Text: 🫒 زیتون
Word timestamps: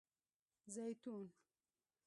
🫒 0.03 0.71
زیتون 0.73 1.31